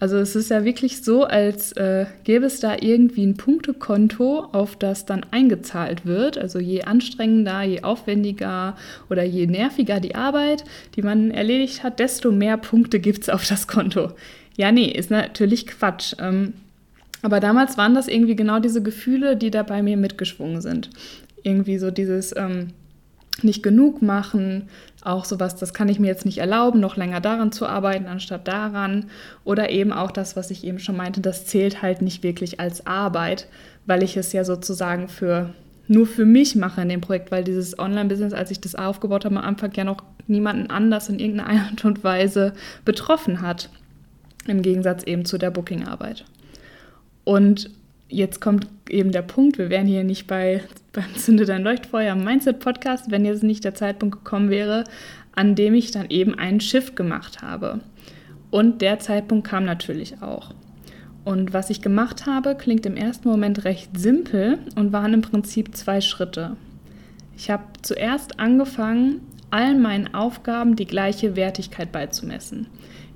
Also 0.00 0.16
es 0.16 0.36
ist 0.36 0.50
ja 0.50 0.64
wirklich 0.64 1.02
so, 1.02 1.24
als 1.24 1.72
äh, 1.72 2.06
gäbe 2.22 2.46
es 2.46 2.60
da 2.60 2.76
irgendwie 2.80 3.26
ein 3.26 3.36
Punktekonto, 3.36 4.46
auf 4.52 4.76
das 4.76 5.06
dann 5.06 5.26
eingezahlt 5.32 6.06
wird. 6.06 6.38
Also 6.38 6.60
je 6.60 6.82
anstrengender, 6.82 7.62
je 7.62 7.82
aufwendiger 7.82 8.76
oder 9.10 9.24
je 9.24 9.46
nerviger 9.46 9.98
die 9.98 10.14
Arbeit, 10.14 10.64
die 10.94 11.02
man 11.02 11.32
erledigt 11.32 11.82
hat, 11.82 11.98
desto 11.98 12.30
mehr 12.30 12.56
Punkte 12.58 13.00
gibt 13.00 13.22
es 13.22 13.28
auf 13.28 13.46
das 13.46 13.66
Konto. 13.66 14.12
Ja, 14.56 14.70
nee, 14.70 14.86
ist 14.86 15.10
natürlich 15.10 15.66
Quatsch. 15.66 16.14
Ähm, 16.20 16.52
aber 17.22 17.40
damals 17.40 17.76
waren 17.76 17.94
das 17.94 18.06
irgendwie 18.06 18.36
genau 18.36 18.60
diese 18.60 18.82
Gefühle, 18.82 19.36
die 19.36 19.50
da 19.50 19.64
bei 19.64 19.82
mir 19.82 19.96
mitgeschwungen 19.96 20.60
sind. 20.60 20.90
Irgendwie 21.42 21.78
so 21.78 21.90
dieses 21.90 22.36
ähm, 22.36 22.68
nicht 23.44 23.62
genug 23.62 24.02
machen, 24.02 24.68
auch 25.02 25.24
sowas, 25.24 25.56
das 25.56 25.72
kann 25.72 25.88
ich 25.88 26.00
mir 26.00 26.08
jetzt 26.08 26.24
nicht 26.24 26.38
erlauben, 26.38 26.80
noch 26.80 26.96
länger 26.96 27.20
daran 27.20 27.52
zu 27.52 27.66
arbeiten, 27.66 28.06
anstatt 28.06 28.48
daran. 28.48 29.06
Oder 29.44 29.70
eben 29.70 29.92
auch 29.92 30.10
das, 30.10 30.36
was 30.36 30.50
ich 30.50 30.64
eben 30.64 30.78
schon 30.78 30.96
meinte, 30.96 31.20
das 31.20 31.46
zählt 31.46 31.82
halt 31.82 32.02
nicht 32.02 32.22
wirklich 32.22 32.60
als 32.60 32.86
Arbeit, 32.86 33.46
weil 33.86 34.02
ich 34.02 34.16
es 34.16 34.32
ja 34.32 34.44
sozusagen 34.44 35.08
für 35.08 35.54
nur 35.86 36.06
für 36.06 36.26
mich 36.26 36.54
mache 36.54 36.82
in 36.82 36.90
dem 36.90 37.00
Projekt, 37.00 37.30
weil 37.30 37.44
dieses 37.44 37.78
Online-Business, 37.78 38.34
als 38.34 38.50
ich 38.50 38.60
das 38.60 38.74
aufgebaut 38.74 39.24
habe, 39.24 39.36
am 39.36 39.44
Anfang 39.44 39.72
ja 39.74 39.84
noch 39.84 40.02
niemanden 40.26 40.70
anders 40.70 41.08
in 41.08 41.18
irgendeiner 41.18 41.62
Art 41.70 41.84
und 41.84 42.04
Weise 42.04 42.52
betroffen 42.84 43.40
hat. 43.40 43.70
Im 44.46 44.62
Gegensatz 44.62 45.02
eben 45.04 45.24
zu 45.24 45.38
der 45.38 45.50
Booking-Arbeit. 45.50 46.24
Und 47.24 47.70
jetzt 48.08 48.40
kommt 48.40 48.66
eben 48.88 49.12
der 49.12 49.22
Punkt, 49.22 49.58
wir 49.58 49.70
wären 49.70 49.86
hier 49.86 50.04
nicht 50.04 50.26
bei 50.26 50.62
beim 50.92 51.14
Zünde 51.16 51.44
dein 51.44 51.62
Leuchtfeuer 51.62 52.14
Mindset 52.16 52.60
Podcast, 52.60 53.10
wenn 53.10 53.24
jetzt 53.24 53.42
nicht 53.42 53.64
der 53.64 53.74
Zeitpunkt 53.74 54.16
gekommen 54.16 54.50
wäre, 54.50 54.84
an 55.34 55.54
dem 55.54 55.74
ich 55.74 55.90
dann 55.90 56.10
eben 56.10 56.36
einen 56.36 56.60
Shift 56.60 56.96
gemacht 56.96 57.42
habe. 57.42 57.80
Und 58.50 58.82
der 58.82 58.98
Zeitpunkt 58.98 59.46
kam 59.46 59.64
natürlich 59.64 60.22
auch. 60.22 60.54
Und 61.24 61.52
was 61.52 61.70
ich 61.70 61.82
gemacht 61.82 62.26
habe, 62.26 62.56
klingt 62.56 62.86
im 62.86 62.96
ersten 62.96 63.28
Moment 63.28 63.64
recht 63.64 63.90
simpel 63.96 64.58
und 64.76 64.92
waren 64.92 65.12
im 65.12 65.22
Prinzip 65.22 65.76
zwei 65.76 66.00
Schritte. 66.00 66.56
Ich 67.36 67.50
habe 67.50 67.64
zuerst 67.82 68.40
angefangen, 68.40 69.20
allen 69.50 69.80
meinen 69.80 70.14
Aufgaben 70.14 70.74
die 70.74 70.86
gleiche 70.86 71.36
Wertigkeit 71.36 71.92
beizumessen. 71.92 72.66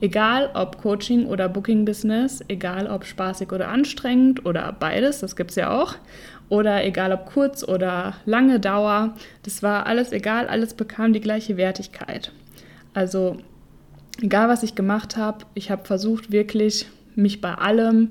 Egal 0.02 0.50
ob 0.54 0.82
Coaching 0.82 1.26
oder 1.26 1.48
Booking 1.48 1.84
Business, 1.84 2.44
egal 2.48 2.88
ob 2.88 3.04
spaßig 3.04 3.52
oder 3.52 3.68
anstrengend 3.68 4.44
oder 4.44 4.72
beides, 4.72 5.20
das 5.20 5.36
gibt 5.36 5.50
es 5.50 5.56
ja 5.56 5.80
auch, 5.80 5.94
oder 6.48 6.84
egal 6.84 7.12
ob 7.12 7.26
kurz 7.26 7.62
oder 7.62 8.14
lange 8.26 8.58
Dauer, 8.58 9.14
das 9.44 9.62
war 9.62 9.86
alles 9.86 10.10
egal, 10.10 10.48
alles 10.48 10.74
bekam 10.74 11.12
die 11.12 11.20
gleiche 11.20 11.56
Wertigkeit. 11.56 12.32
Also 12.94 13.36
egal 14.20 14.48
was 14.48 14.64
ich 14.64 14.74
gemacht 14.74 15.16
habe, 15.16 15.44
ich 15.54 15.70
habe 15.70 15.84
versucht 15.84 16.32
wirklich 16.32 16.86
mich 17.14 17.40
bei 17.40 17.54
allem 17.54 18.10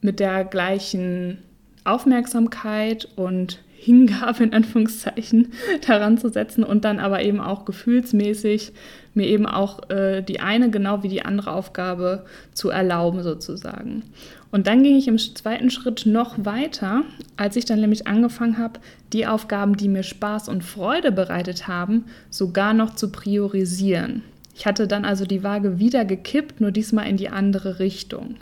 mit 0.00 0.18
der 0.18 0.44
gleichen 0.44 1.38
Aufmerksamkeit 1.84 3.06
und 3.14 3.60
Hingabe 3.82 4.44
in 4.44 4.52
Anführungszeichen 4.52 5.52
daran 5.86 6.18
zu 6.18 6.28
setzen 6.28 6.64
und 6.64 6.84
dann 6.84 6.98
aber 6.98 7.22
eben 7.22 7.40
auch 7.40 7.64
gefühlsmäßig 7.64 8.72
mir 9.14 9.26
eben 9.26 9.46
auch 9.46 9.88
äh, 9.88 10.20
die 10.20 10.40
eine 10.40 10.70
genau 10.70 11.02
wie 11.02 11.08
die 11.08 11.24
andere 11.24 11.52
Aufgabe 11.52 12.26
zu 12.52 12.68
erlauben 12.68 13.22
sozusagen. 13.22 14.02
Und 14.50 14.66
dann 14.66 14.82
ging 14.82 14.96
ich 14.96 15.08
im 15.08 15.16
zweiten 15.16 15.70
Schritt 15.70 16.04
noch 16.04 16.44
weiter, 16.44 17.04
als 17.38 17.56
ich 17.56 17.64
dann 17.64 17.80
nämlich 17.80 18.06
angefangen 18.06 18.58
habe, 18.58 18.80
die 19.14 19.26
Aufgaben, 19.26 19.78
die 19.78 19.88
mir 19.88 20.02
Spaß 20.02 20.50
und 20.50 20.62
Freude 20.62 21.10
bereitet 21.10 21.66
haben, 21.66 22.04
sogar 22.28 22.74
noch 22.74 22.96
zu 22.96 23.10
priorisieren. 23.10 24.22
Ich 24.54 24.66
hatte 24.66 24.86
dann 24.86 25.06
also 25.06 25.24
die 25.24 25.42
Waage 25.42 25.78
wieder 25.78 26.04
gekippt, 26.04 26.60
nur 26.60 26.70
diesmal 26.70 27.08
in 27.08 27.16
die 27.16 27.30
andere 27.30 27.78
Richtung. 27.78 28.36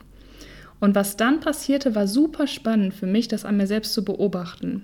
Und 0.81 0.97
was 0.97 1.17
dann 1.17 1.39
passierte, 1.39 1.95
war 1.95 2.09
super 2.09 2.49
spannend 2.49 2.93
für 2.93 3.07
mich, 3.07 3.29
das 3.29 3.45
an 3.45 3.57
mir 3.57 3.69
selbst 3.69 3.95
zu 3.95 4.05
beobachten. 4.05 4.83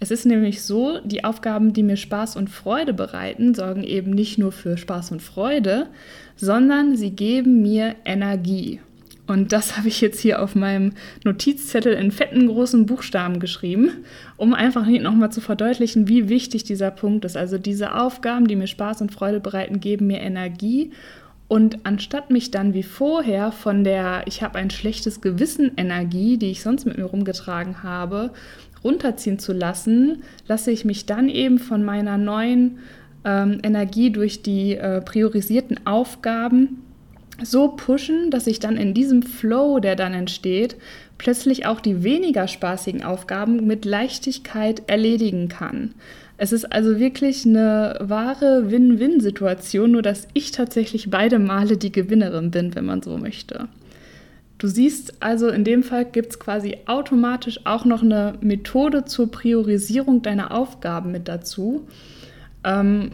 Es 0.00 0.10
ist 0.10 0.26
nämlich 0.26 0.62
so, 0.62 0.98
die 1.04 1.24
Aufgaben, 1.24 1.72
die 1.72 1.82
mir 1.82 1.96
Spaß 1.96 2.36
und 2.36 2.50
Freude 2.50 2.92
bereiten, 2.92 3.54
sorgen 3.54 3.84
eben 3.84 4.10
nicht 4.10 4.38
nur 4.38 4.52
für 4.52 4.76
Spaß 4.76 5.12
und 5.12 5.22
Freude, 5.22 5.86
sondern 6.36 6.96
sie 6.96 7.10
geben 7.10 7.62
mir 7.62 7.96
Energie. 8.04 8.80
Und 9.26 9.52
das 9.52 9.76
habe 9.78 9.88
ich 9.88 10.00
jetzt 10.00 10.20
hier 10.20 10.42
auf 10.42 10.54
meinem 10.54 10.92
Notizzettel 11.24 11.94
in 11.94 12.10
fetten 12.10 12.46
großen 12.46 12.86
Buchstaben 12.86 13.40
geschrieben, 13.40 13.90
um 14.36 14.54
einfach 14.54 14.86
nochmal 14.86 15.32
zu 15.32 15.40
verdeutlichen, 15.40 16.08
wie 16.08 16.28
wichtig 16.28 16.64
dieser 16.64 16.90
Punkt 16.90 17.24
ist. 17.24 17.36
Also 17.36 17.58
diese 17.58 17.94
Aufgaben, 17.94 18.46
die 18.46 18.56
mir 18.56 18.66
Spaß 18.66 19.00
und 19.00 19.12
Freude 19.12 19.40
bereiten, 19.40 19.80
geben 19.80 20.06
mir 20.06 20.20
Energie. 20.20 20.90
Und 21.46 21.84
anstatt 21.84 22.30
mich 22.30 22.50
dann 22.50 22.72
wie 22.72 22.82
vorher 22.82 23.52
von 23.52 23.84
der 23.84 24.22
ich 24.26 24.42
habe 24.42 24.58
ein 24.58 24.70
schlechtes 24.70 25.20
Gewissen 25.20 25.72
Energie, 25.76 26.38
die 26.38 26.50
ich 26.50 26.62
sonst 26.62 26.86
mit 26.86 26.96
mir 26.96 27.04
rumgetragen 27.04 27.82
habe, 27.82 28.32
runterziehen 28.84 29.38
zu 29.38 29.52
lassen, 29.52 30.22
lasse 30.46 30.70
ich 30.70 30.84
mich 30.84 31.06
dann 31.06 31.28
eben 31.28 31.58
von 31.58 31.82
meiner 31.82 32.18
neuen 32.18 32.78
ähm, 33.24 33.58
Energie 33.62 34.10
durch 34.10 34.42
die 34.42 34.76
äh, 34.76 35.00
priorisierten 35.00 35.86
Aufgaben 35.86 36.82
so 37.42 37.68
pushen, 37.68 38.30
dass 38.30 38.46
ich 38.46 38.60
dann 38.60 38.76
in 38.76 38.94
diesem 38.94 39.22
Flow, 39.22 39.80
der 39.80 39.96
dann 39.96 40.14
entsteht, 40.14 40.76
plötzlich 41.18 41.66
auch 41.66 41.80
die 41.80 42.04
weniger 42.04 42.46
spaßigen 42.46 43.02
Aufgaben 43.02 43.66
mit 43.66 43.84
Leichtigkeit 43.84 44.82
erledigen 44.86 45.48
kann. 45.48 45.94
Es 46.36 46.52
ist 46.52 46.72
also 46.72 46.98
wirklich 46.98 47.46
eine 47.46 47.96
wahre 48.00 48.70
Win-Win-Situation, 48.70 49.92
nur 49.92 50.02
dass 50.02 50.26
ich 50.34 50.50
tatsächlich 50.50 51.10
beide 51.10 51.38
Male 51.38 51.76
die 51.76 51.92
Gewinnerin 51.92 52.50
bin, 52.50 52.74
wenn 52.74 52.84
man 52.84 53.02
so 53.02 53.16
möchte. 53.16 53.68
Du 54.64 54.70
siehst 54.70 55.22
also, 55.22 55.48
in 55.48 55.62
dem 55.62 55.82
Fall 55.82 56.06
gibt 56.06 56.30
es 56.30 56.38
quasi 56.38 56.78
automatisch 56.86 57.60
auch 57.66 57.84
noch 57.84 58.02
eine 58.02 58.38
Methode 58.40 59.04
zur 59.04 59.30
Priorisierung 59.30 60.22
deiner 60.22 60.52
Aufgaben 60.52 61.12
mit 61.12 61.28
dazu. 61.28 61.86
Ähm, 62.64 63.10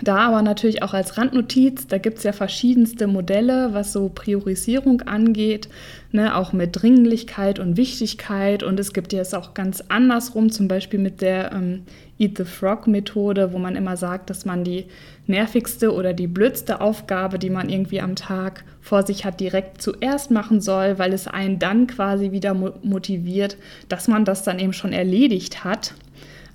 da 0.00 0.18
aber 0.18 0.42
natürlich 0.42 0.82
auch 0.82 0.94
als 0.94 1.18
Randnotiz, 1.18 1.88
da 1.88 1.98
gibt 1.98 2.18
es 2.18 2.24
ja 2.24 2.32
verschiedenste 2.32 3.08
Modelle, 3.08 3.74
was 3.74 3.92
so 3.92 4.08
Priorisierung 4.08 5.02
angeht, 5.02 5.68
ne, 6.12 6.36
auch 6.36 6.52
mit 6.52 6.80
Dringlichkeit 6.80 7.58
und 7.58 7.76
Wichtigkeit. 7.76 8.62
Und 8.62 8.78
es 8.78 8.92
gibt 8.92 9.12
ja 9.12 9.20
es 9.20 9.34
auch 9.34 9.54
ganz 9.54 9.82
andersrum, 9.88 10.50
zum 10.50 10.68
Beispiel 10.68 11.00
mit 11.00 11.20
der 11.20 11.50
ähm, 11.52 11.82
Eat 12.16 12.38
the 12.38 12.44
Frog 12.44 12.86
Methode, 12.86 13.52
wo 13.52 13.58
man 13.58 13.74
immer 13.74 13.96
sagt, 13.96 14.30
dass 14.30 14.44
man 14.44 14.62
die 14.62 14.86
nervigste 15.26 15.92
oder 15.92 16.12
die 16.12 16.28
blödste 16.28 16.80
Aufgabe, 16.80 17.40
die 17.40 17.50
man 17.50 17.68
irgendwie 17.68 18.00
am 18.00 18.14
Tag 18.14 18.64
vor 18.80 19.04
sich 19.04 19.24
hat, 19.24 19.40
direkt 19.40 19.82
zuerst 19.82 20.30
machen 20.30 20.60
soll, 20.60 21.00
weil 21.00 21.12
es 21.12 21.26
einen 21.26 21.58
dann 21.58 21.88
quasi 21.88 22.30
wieder 22.30 22.54
motiviert, 22.54 23.56
dass 23.88 24.06
man 24.06 24.24
das 24.24 24.44
dann 24.44 24.60
eben 24.60 24.72
schon 24.72 24.92
erledigt 24.92 25.64
hat. 25.64 25.94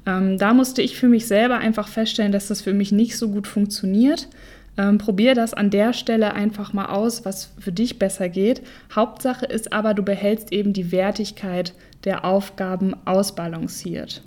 Ähm, 0.06 0.38
da 0.38 0.54
musste 0.54 0.82
ich 0.82 0.98
für 0.98 1.08
mich 1.08 1.28
selber 1.28 1.58
einfach 1.58 1.88
feststellen, 1.88 2.32
dass 2.32 2.48
das 2.48 2.62
für 2.62 2.74
mich 2.74 2.92
nicht 2.92 3.18
so 3.18 3.30
gut 3.30 3.48
funktioniert. 3.48 4.28
Ähm, 4.76 4.98
probier 4.98 5.36
das 5.36 5.54
an 5.54 5.70
der 5.70 5.94
Stelle 5.94 6.34
einfach 6.34 6.74
mal 6.74 6.88
aus, 6.88 7.26
was 7.26 7.52
für 7.60 7.72
dich 7.72 8.00
besser 8.00 8.28
geht. 8.28 8.62
Hauptsache 8.94 9.46
ist 9.46 9.72
aber, 9.72 9.94
du 9.94 10.04
behältst 10.04 10.52
eben 10.52 10.74
die 10.74 10.92
Wertigkeit 10.92 11.74
der 12.06 12.26
Aufgaben 12.26 12.96
ausbalanciert. 13.06 14.24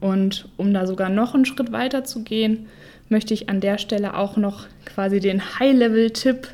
Und 0.00 0.48
um 0.56 0.72
da 0.74 0.86
sogar 0.86 1.08
noch 1.08 1.34
einen 1.34 1.44
Schritt 1.44 1.72
weiter 1.72 2.04
zu 2.04 2.22
gehen, 2.22 2.66
möchte 3.08 3.34
ich 3.34 3.48
an 3.48 3.60
der 3.60 3.78
Stelle 3.78 4.16
auch 4.16 4.36
noch 4.36 4.66
quasi 4.84 5.20
den 5.20 5.58
High-Level-Tipp 5.58 6.48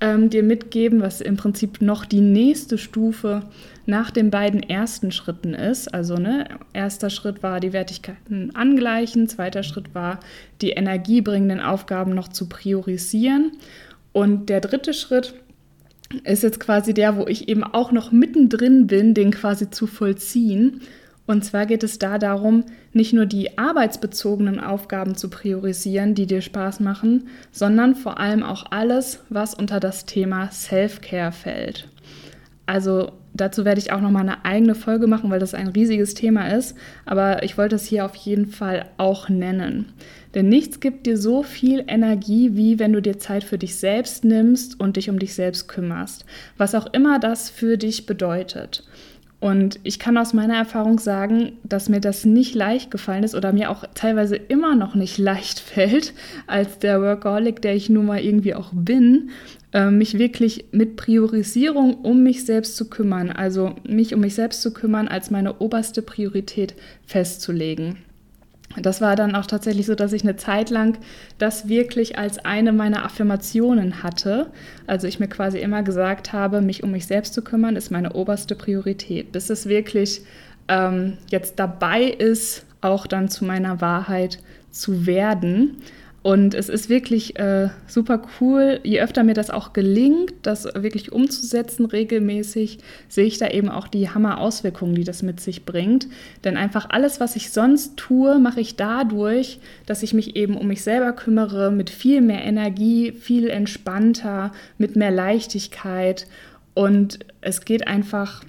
ähm, 0.00 0.30
dir 0.30 0.42
mitgeben, 0.42 1.02
was 1.02 1.20
im 1.20 1.36
Prinzip 1.36 1.80
noch 1.80 2.04
die 2.04 2.20
nächste 2.20 2.78
Stufe 2.78 3.42
nach 3.86 4.10
den 4.10 4.30
beiden 4.30 4.62
ersten 4.62 5.12
Schritten 5.12 5.54
ist. 5.54 5.92
Also 5.92 6.16
ne, 6.16 6.46
erster 6.72 7.10
Schritt 7.10 7.42
war 7.42 7.60
die 7.60 7.72
Wertigkeiten 7.72 8.54
angleichen, 8.54 9.28
zweiter 9.28 9.62
Schritt 9.62 9.94
war 9.94 10.20
die 10.60 10.70
energiebringenden 10.70 11.60
Aufgaben 11.60 12.14
noch 12.14 12.28
zu 12.28 12.48
priorisieren 12.48 13.52
und 14.12 14.48
der 14.48 14.60
dritte 14.60 14.94
Schritt 14.94 15.34
ist 16.24 16.42
jetzt 16.42 16.58
quasi 16.58 16.92
der, 16.92 17.16
wo 17.16 17.26
ich 17.26 17.48
eben 17.48 17.62
auch 17.62 17.92
noch 17.92 18.10
mittendrin 18.10 18.86
bin, 18.88 19.14
den 19.14 19.30
quasi 19.30 19.70
zu 19.70 19.86
vollziehen. 19.86 20.80
Und 21.30 21.44
zwar 21.44 21.64
geht 21.64 21.84
es 21.84 22.00
da 22.00 22.18
darum, 22.18 22.64
nicht 22.92 23.12
nur 23.12 23.24
die 23.24 23.56
arbeitsbezogenen 23.56 24.58
Aufgaben 24.58 25.14
zu 25.14 25.30
priorisieren, 25.30 26.16
die 26.16 26.26
dir 26.26 26.40
Spaß 26.40 26.80
machen, 26.80 27.28
sondern 27.52 27.94
vor 27.94 28.18
allem 28.18 28.42
auch 28.42 28.72
alles, 28.72 29.22
was 29.28 29.54
unter 29.54 29.78
das 29.78 30.06
Thema 30.06 30.50
Self-Care 30.50 31.30
fällt. 31.30 31.88
Also 32.66 33.12
dazu 33.32 33.64
werde 33.64 33.80
ich 33.80 33.92
auch 33.92 34.00
noch 34.00 34.10
mal 34.10 34.22
eine 34.22 34.44
eigene 34.44 34.74
Folge 34.74 35.06
machen, 35.06 35.30
weil 35.30 35.38
das 35.38 35.54
ein 35.54 35.68
riesiges 35.68 36.14
Thema 36.14 36.48
ist, 36.48 36.76
aber 37.06 37.44
ich 37.44 37.56
wollte 37.56 37.76
es 37.76 37.86
hier 37.86 38.06
auf 38.06 38.16
jeden 38.16 38.48
Fall 38.48 38.86
auch 38.96 39.28
nennen. 39.28 39.92
Denn 40.34 40.48
nichts 40.48 40.80
gibt 40.80 41.06
dir 41.06 41.16
so 41.16 41.44
viel 41.44 41.84
Energie, 41.86 42.56
wie 42.56 42.80
wenn 42.80 42.92
du 42.92 43.00
dir 43.00 43.20
Zeit 43.20 43.44
für 43.44 43.56
dich 43.56 43.76
selbst 43.76 44.24
nimmst 44.24 44.80
und 44.80 44.96
dich 44.96 45.08
um 45.08 45.20
dich 45.20 45.34
selbst 45.34 45.68
kümmerst, 45.68 46.24
was 46.56 46.74
auch 46.74 46.92
immer 46.92 47.20
das 47.20 47.50
für 47.50 47.78
dich 47.78 48.04
bedeutet. 48.06 48.82
Und 49.40 49.80
ich 49.84 49.98
kann 49.98 50.18
aus 50.18 50.34
meiner 50.34 50.56
Erfahrung 50.56 50.98
sagen, 50.98 51.52
dass 51.64 51.88
mir 51.88 52.00
das 52.00 52.26
nicht 52.26 52.54
leicht 52.54 52.90
gefallen 52.90 53.24
ist 53.24 53.34
oder 53.34 53.54
mir 53.54 53.70
auch 53.70 53.84
teilweise 53.94 54.36
immer 54.36 54.76
noch 54.76 54.94
nicht 54.94 55.16
leicht 55.18 55.60
fällt, 55.60 56.12
als 56.46 56.78
der 56.78 57.00
Workaholic, 57.00 57.62
der 57.62 57.74
ich 57.74 57.88
nun 57.88 58.06
mal 58.06 58.20
irgendwie 58.20 58.54
auch 58.54 58.70
bin, 58.72 59.30
äh, 59.72 59.90
mich 59.90 60.18
wirklich 60.18 60.66
mit 60.72 60.96
Priorisierung 60.96 61.94
um 61.94 62.22
mich 62.22 62.44
selbst 62.44 62.76
zu 62.76 62.90
kümmern, 62.90 63.30
also 63.30 63.74
mich 63.88 64.14
um 64.14 64.20
mich 64.20 64.34
selbst 64.34 64.60
zu 64.60 64.74
kümmern, 64.74 65.08
als 65.08 65.30
meine 65.30 65.58
oberste 65.58 66.02
Priorität 66.02 66.74
festzulegen. 67.06 67.96
Das 68.76 69.00
war 69.00 69.16
dann 69.16 69.34
auch 69.34 69.46
tatsächlich 69.46 69.86
so, 69.86 69.96
dass 69.96 70.12
ich 70.12 70.22
eine 70.22 70.36
Zeit 70.36 70.70
lang 70.70 70.98
das 71.38 71.68
wirklich 71.68 72.18
als 72.18 72.38
eine 72.38 72.72
meiner 72.72 73.04
Affirmationen 73.04 74.02
hatte. 74.04 74.46
Also 74.86 75.08
ich 75.08 75.18
mir 75.18 75.26
quasi 75.26 75.58
immer 75.58 75.82
gesagt 75.82 76.32
habe, 76.32 76.60
mich 76.60 76.84
um 76.84 76.92
mich 76.92 77.06
selbst 77.06 77.34
zu 77.34 77.42
kümmern, 77.42 77.74
ist 77.74 77.90
meine 77.90 78.12
oberste 78.12 78.54
Priorität. 78.54 79.32
Bis 79.32 79.50
es 79.50 79.66
wirklich 79.66 80.22
ähm, 80.68 81.18
jetzt 81.30 81.58
dabei 81.58 82.04
ist, 82.04 82.64
auch 82.80 83.08
dann 83.08 83.28
zu 83.28 83.44
meiner 83.44 83.80
Wahrheit 83.80 84.38
zu 84.70 85.04
werden. 85.04 85.82
Und 86.22 86.52
es 86.52 86.68
ist 86.68 86.90
wirklich 86.90 87.38
äh, 87.38 87.70
super 87.86 88.20
cool. 88.40 88.80
Je 88.82 89.00
öfter 89.00 89.24
mir 89.24 89.32
das 89.32 89.48
auch 89.48 89.72
gelingt, 89.72 90.34
das 90.42 90.64
wirklich 90.74 91.12
umzusetzen 91.12 91.86
regelmäßig, 91.86 92.78
sehe 93.08 93.24
ich 93.24 93.38
da 93.38 93.48
eben 93.48 93.70
auch 93.70 93.88
die 93.88 94.10
Hammer-Auswirkungen, 94.10 94.94
die 94.94 95.04
das 95.04 95.22
mit 95.22 95.40
sich 95.40 95.64
bringt. 95.64 96.08
Denn 96.44 96.58
einfach 96.58 96.90
alles, 96.90 97.20
was 97.20 97.36
ich 97.36 97.50
sonst 97.50 97.96
tue, 97.96 98.38
mache 98.38 98.60
ich 98.60 98.76
dadurch, 98.76 99.60
dass 99.86 100.02
ich 100.02 100.12
mich 100.12 100.36
eben 100.36 100.58
um 100.58 100.66
mich 100.66 100.82
selber 100.82 101.12
kümmere, 101.12 101.70
mit 101.70 101.88
viel 101.88 102.20
mehr 102.20 102.44
Energie, 102.44 103.12
viel 103.12 103.48
entspannter, 103.48 104.52
mit 104.76 104.96
mehr 104.96 105.10
Leichtigkeit. 105.10 106.26
Und 106.74 107.20
es 107.40 107.64
geht 107.64 107.88
einfach 107.88 108.44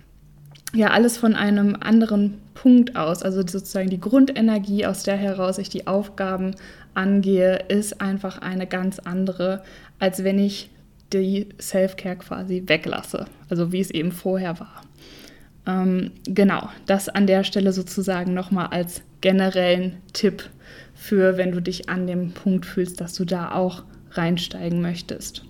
ja 0.74 0.92
alles 0.92 1.18
von 1.18 1.36
einem 1.36 1.78
anderen 1.80 2.40
Punkt 2.54 2.96
aus, 2.96 3.24
also 3.24 3.42
sozusagen 3.42 3.90
die 3.90 4.00
Grundenergie, 4.00 4.86
aus 4.86 5.04
der 5.04 5.18
heraus 5.18 5.58
ich 5.58 5.70
die 5.70 5.88
Aufgaben 5.88 6.56
angehe, 6.94 7.66
ist 7.68 8.02
einfach 8.02 8.40
eine 8.40 8.68
ganz 8.68 9.00
andere, 9.00 9.64
als 10.00 10.24
wenn 10.24 10.40
ich 10.40 10.70
die 11.14 11.50
Self-Care 11.60 12.18
quasi 12.18 12.64
weglasse, 12.66 13.26
also 13.50 13.72
wie 13.72 13.82
es 13.82 13.92
eben 13.92 14.12
vorher 14.12 14.60
war. 14.60 14.82
Ähm, 15.68 16.12
genau, 16.26 16.70
das 16.86 17.10
an 17.10 17.28
der 17.28 17.44
Stelle 17.44 17.74
sozusagen 17.74 18.34
nochmal 18.34 18.68
als 18.68 19.02
generellen 19.20 19.98
Tipp 20.14 20.50
für, 20.96 21.38
wenn 21.38 21.52
du 21.52 21.62
dich 21.62 21.90
an 21.90 22.08
dem 22.08 22.32
Punkt 22.32 22.66
fühlst, 22.66 23.02
dass 23.02 23.14
du 23.14 23.26
da 23.26 23.54
auch 23.54 23.84
reinsteigen 24.12 24.82
möchtest. 24.82 25.44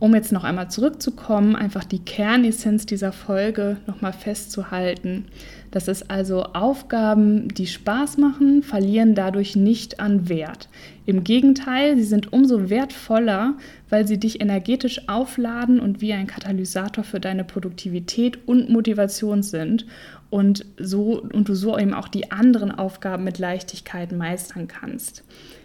Um 0.00 0.14
jetzt 0.14 0.32
noch 0.32 0.44
einmal 0.44 0.70
zurückzukommen, 0.70 1.54
einfach 1.54 1.84
die 1.84 1.98
Kernessenz 1.98 2.86
dieser 2.86 3.12
Folge 3.12 3.76
nochmal 3.86 4.14
festzuhalten. 4.14 5.26
Das 5.70 5.88
ist 5.88 6.10
also 6.10 6.42
Aufgaben, 6.42 7.48
die 7.48 7.66
Spaß 7.66 8.16
machen, 8.16 8.62
verlieren 8.62 9.14
dadurch 9.14 9.56
nicht 9.56 10.00
an 10.00 10.30
Wert. 10.30 10.70
Im 11.04 11.22
Gegenteil, 11.22 11.96
sie 11.96 12.04
sind 12.04 12.32
umso 12.32 12.70
wertvoller, 12.70 13.58
weil 13.90 14.08
sie 14.08 14.18
dich 14.18 14.40
energetisch 14.40 15.06
aufladen 15.06 15.78
und 15.78 16.00
wie 16.00 16.14
ein 16.14 16.26
Katalysator 16.26 17.04
für 17.04 17.20
deine 17.20 17.44
Produktivität 17.44 18.48
und 18.48 18.70
Motivation 18.70 19.42
sind 19.42 19.84
und, 20.30 20.64
so, 20.78 21.20
und 21.20 21.50
du 21.50 21.54
so 21.54 21.76
eben 21.78 21.92
auch 21.92 22.08
die 22.08 22.32
anderen 22.32 22.70
Aufgaben 22.72 23.24
mit 23.24 23.38
Leichtigkeit 23.38 24.12
meistern 24.12 24.66
kannst. 24.66 25.24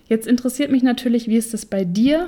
Jetzt 0.09 0.27
interessiert 0.27 0.71
mich 0.71 0.83
natürlich, 0.83 1.29
wie 1.29 1.37
ist 1.37 1.53
es 1.53 1.65
bei 1.65 1.85
dir? 1.85 2.27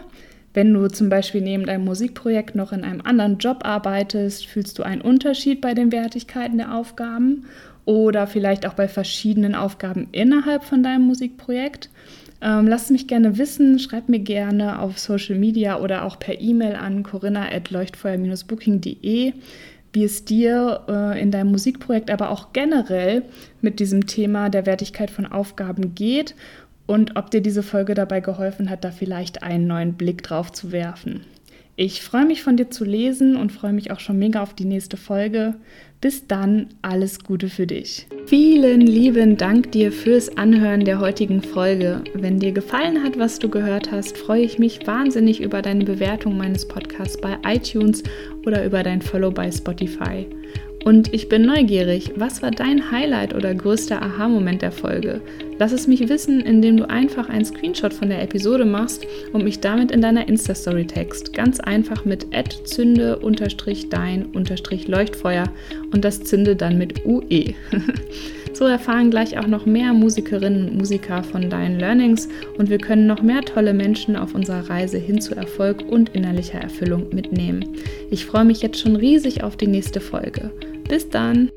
Wenn 0.57 0.73
du 0.73 0.87
zum 0.87 1.09
Beispiel 1.09 1.41
neben 1.41 1.67
deinem 1.67 1.85
Musikprojekt 1.85 2.55
noch 2.55 2.71
in 2.71 2.83
einem 2.83 3.01
anderen 3.01 3.37
Job 3.37 3.59
arbeitest, 3.61 4.47
fühlst 4.47 4.79
du 4.79 4.83
einen 4.83 5.01
Unterschied 5.01 5.61
bei 5.61 5.75
den 5.75 5.91
Wertigkeiten 5.91 6.57
der 6.57 6.73
Aufgaben 6.73 7.45
oder 7.85 8.25
vielleicht 8.25 8.65
auch 8.65 8.73
bei 8.73 8.87
verschiedenen 8.87 9.53
Aufgaben 9.53 10.07
innerhalb 10.13 10.63
von 10.63 10.81
deinem 10.81 11.05
Musikprojekt? 11.05 11.91
Ähm, 12.41 12.65
lass 12.65 12.89
mich 12.89 13.07
gerne 13.07 13.37
wissen, 13.37 13.77
schreib 13.77 14.09
mir 14.09 14.17
gerne 14.17 14.79
auf 14.79 14.97
Social 14.97 15.37
Media 15.37 15.79
oder 15.79 16.03
auch 16.03 16.17
per 16.17 16.41
E-Mail 16.41 16.73
an 16.73 17.03
corinna.leuchtfeuer-booking.de, 17.03 19.33
wie 19.93 20.03
es 20.03 20.25
dir 20.25 20.81
äh, 20.89 21.21
in 21.21 21.29
deinem 21.29 21.51
Musikprojekt, 21.51 22.09
aber 22.09 22.31
auch 22.31 22.51
generell 22.53 23.21
mit 23.61 23.79
diesem 23.79 24.07
Thema 24.07 24.49
der 24.49 24.65
Wertigkeit 24.65 25.11
von 25.11 25.27
Aufgaben 25.27 25.93
geht 25.93 26.33
und 26.87 27.15
ob 27.15 27.29
dir 27.29 27.41
diese 27.41 27.61
Folge 27.61 27.93
dabei 27.93 28.21
geholfen 28.21 28.69
hat, 28.69 28.83
da 28.83 28.91
vielleicht 28.91 29.43
einen 29.43 29.67
neuen 29.67 29.93
Blick 29.93 30.23
drauf 30.23 30.51
zu 30.51 30.71
werfen. 30.71 31.21
Ich 31.79 32.01
freue 32.01 32.25
mich 32.25 32.41
von 32.41 32.57
dir 32.57 32.71
zu 32.71 32.83
lesen 32.83 33.35
und 33.35 33.51
freue 33.51 33.71
mich 33.71 33.91
auch 33.91 33.99
schon 33.99 34.17
mega 34.17 34.41
auf 34.41 34.55
die 34.55 34.65
nächste 34.65 34.97
Folge. 34.97 35.53
Bis 36.01 36.25
dann, 36.25 36.69
alles 36.81 37.23
Gute 37.23 37.49
für 37.49 37.67
dich. 37.67 38.07
Vielen 38.25 38.81
lieben 38.81 39.37
Dank 39.37 39.71
dir 39.73 39.91
fürs 39.91 40.37
Anhören 40.37 40.85
der 40.85 40.99
heutigen 40.99 41.43
Folge. 41.43 42.03
Wenn 42.15 42.39
dir 42.39 42.51
gefallen 42.51 43.03
hat, 43.03 43.19
was 43.19 43.37
du 43.37 43.47
gehört 43.47 43.91
hast, 43.91 44.17
freue 44.17 44.41
ich 44.41 44.57
mich 44.57 44.87
wahnsinnig 44.87 45.39
über 45.39 45.61
deine 45.61 45.85
Bewertung 45.85 46.35
meines 46.35 46.67
Podcasts 46.67 47.21
bei 47.21 47.37
iTunes 47.45 48.01
oder 48.43 48.65
über 48.65 48.81
dein 48.81 49.03
Follow 49.03 49.29
bei 49.29 49.51
Spotify. 49.51 50.27
Und 50.87 51.13
ich 51.13 51.27
bin 51.27 51.45
neugierig, 51.45 52.13
was 52.15 52.41
war 52.41 52.49
dein 52.49 52.91
Highlight 52.91 53.35
oder 53.35 53.53
größter 53.53 54.01
Aha-Moment 54.01 54.61
der 54.61 54.71
Folge? 54.71 55.19
Lass 55.59 55.73
es 55.73 55.85
mich 55.85 56.07
wissen, 56.07 56.39
indem 56.39 56.77
du 56.77 56.89
einfach 56.89 57.27
einen 57.27 57.43
Screenshot 57.43 57.93
von 57.93 58.07
der 58.07 58.21
Episode 58.21 58.63
machst 58.63 59.05
und 59.33 59.43
mich 59.43 59.59
damit 59.59 59.91
in 59.91 60.01
deiner 60.01 60.29
Insta-Story 60.29 60.87
text. 60.87 61.33
Ganz 61.33 61.59
einfach 61.59 62.05
mit 62.05 62.27
zünde-dein-leuchtfeuer 62.63 65.43
und 65.91 66.05
das 66.05 66.23
Zünde 66.23 66.55
dann 66.55 66.77
mit 66.77 67.05
UE. 67.05 67.53
so 68.53 68.63
erfahren 68.63 69.11
gleich 69.11 69.37
auch 69.37 69.47
noch 69.47 69.65
mehr 69.65 69.91
Musikerinnen 69.91 70.69
und 70.69 70.77
Musiker 70.77 71.21
von 71.21 71.49
deinen 71.49 71.81
Learnings 71.81 72.29
und 72.57 72.69
wir 72.69 72.77
können 72.77 73.07
noch 73.07 73.21
mehr 73.21 73.41
tolle 73.41 73.73
Menschen 73.73 74.15
auf 74.15 74.35
unserer 74.35 74.69
Reise 74.69 74.97
hin 74.97 75.19
zu 75.19 75.35
Erfolg 75.35 75.83
und 75.89 76.15
innerlicher 76.15 76.61
Erfüllung 76.61 77.13
mitnehmen. 77.13 77.65
Ich 78.09 78.25
freue 78.25 78.45
mich 78.45 78.61
jetzt 78.61 78.79
schon 78.79 78.95
riesig 78.95 79.43
auf 79.43 79.57
die 79.57 79.67
nächste 79.67 79.99
Folge. 79.99 80.49
Bis 80.87 81.09
dann! 81.09 81.51